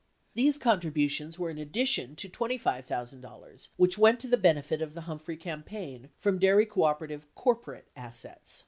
These 0.33 0.57
contributions 0.57 1.37
were 1.37 1.51
in 1.51 1.57
addi 1.57 1.85
tion 1.85 2.15
to 2.15 2.27
$25,000 2.27 3.67
which 3.77 3.99
went, 3.99 4.19
to 4.21 4.27
the 4.27 4.35
benefit 4.35 4.81
of 4.81 4.95
the 4.95 5.01
Humphrey 5.01 5.37
campaign 5.37 6.09
from 6.17 6.39
dairy 6.39 6.65
cooperative 6.65 7.27
corporate 7.35 7.87
assets. 7.95 8.59